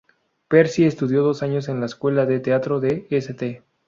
Percy 0.47 0.85
estudió 0.85 1.21
dos 1.21 1.43
años 1.43 1.69
en 1.69 1.79
la 1.79 1.85
escuela 1.85 2.25
de 2.25 2.39
teatro 2.39 2.79
de 2.79 3.05
St. 3.11 3.61